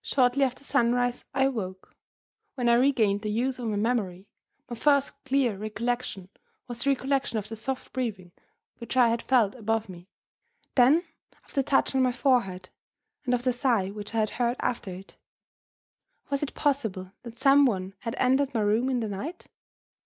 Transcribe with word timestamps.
Shortly 0.00 0.42
after 0.42 0.64
sunrise, 0.64 1.26
I 1.34 1.44
awoke. 1.44 1.94
When 2.54 2.66
I 2.70 2.76
regained 2.76 3.20
the 3.20 3.30
use 3.30 3.58
of 3.58 3.68
my 3.68 3.76
memory, 3.76 4.26
my 4.70 4.74
first 4.74 5.22
clear 5.26 5.58
recollection 5.58 6.30
was 6.66 6.82
the 6.82 6.88
recollection 6.90 7.36
of 7.36 7.50
the 7.50 7.54
soft 7.54 7.92
breathing 7.92 8.32
which 8.78 8.96
I 8.96 9.10
had 9.10 9.20
felt 9.20 9.54
above 9.54 9.90
me 9.90 10.08
then 10.76 11.04
of 11.44 11.52
the 11.52 11.62
touch 11.62 11.94
on 11.94 12.00
my 12.00 12.10
forehead, 12.12 12.70
and 13.26 13.34
of 13.34 13.42
the 13.42 13.52
sigh 13.52 13.90
which 13.90 14.14
I 14.14 14.20
had 14.20 14.30
heard 14.30 14.56
after 14.60 14.90
it. 14.94 15.16
Was 16.30 16.42
it 16.42 16.54
possible 16.54 17.12
that 17.22 17.38
some 17.38 17.66
one 17.66 17.92
had 17.98 18.14
entered 18.16 18.54
my 18.54 18.62
room 18.62 18.88
in 18.88 19.00
the 19.00 19.08
night? 19.08 19.48